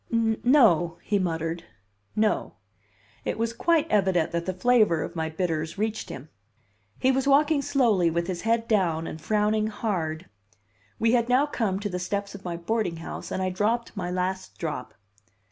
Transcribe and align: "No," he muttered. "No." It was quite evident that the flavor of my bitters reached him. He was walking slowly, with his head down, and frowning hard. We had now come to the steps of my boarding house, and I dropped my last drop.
"No," 0.09 0.97
he 1.03 1.19
muttered. 1.19 1.63
"No." 2.15 2.53
It 3.23 3.37
was 3.37 3.53
quite 3.53 3.85
evident 3.91 4.31
that 4.31 4.47
the 4.47 4.53
flavor 4.55 5.03
of 5.03 5.15
my 5.15 5.29
bitters 5.29 5.77
reached 5.77 6.09
him. 6.09 6.29
He 6.99 7.11
was 7.11 7.27
walking 7.27 7.61
slowly, 7.61 8.09
with 8.09 8.25
his 8.25 8.41
head 8.41 8.67
down, 8.67 9.05
and 9.05 9.21
frowning 9.21 9.67
hard. 9.67 10.27
We 10.97 11.11
had 11.11 11.29
now 11.29 11.45
come 11.45 11.79
to 11.81 11.87
the 11.89 11.99
steps 11.99 12.33
of 12.33 12.43
my 12.43 12.57
boarding 12.57 12.97
house, 12.97 13.29
and 13.29 13.43
I 13.43 13.51
dropped 13.51 13.95
my 13.95 14.09
last 14.09 14.57
drop. 14.57 14.95